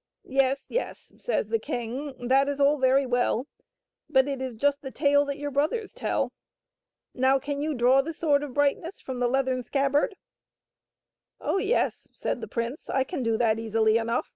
"Yes, 0.24 0.64
yes," 0.70 1.12
says 1.18 1.50
the 1.50 1.58
king," 1.58 2.14
that 2.28 2.48
is 2.48 2.60
all 2.60 2.78
very 2.78 3.04
well, 3.04 3.46
but 4.08 4.26
it 4.26 4.40
is 4.40 4.54
just 4.54 4.80
the 4.80 4.90
tale 4.90 5.26
that 5.26 5.36
your 5.36 5.50
brothers 5.50 5.92
tell; 5.92 6.32
now 7.12 7.38
can 7.38 7.60
you 7.60 7.74
draw 7.74 8.00
the 8.00 8.14
Sword 8.14 8.42
of 8.42 8.54
Brightness 8.54 9.02
from 9.02 9.20
the 9.20 9.28
leathern 9.28 9.62
scabbard 9.62 10.16
?""Oh, 11.42 11.58
yes," 11.58 12.08
said 12.10 12.40
the 12.40 12.48
prince," 12.48 12.88
I 12.88 13.04
can 13.04 13.22
do 13.22 13.36
that 13.36 13.58
easily 13.58 13.98
enough." 13.98 14.32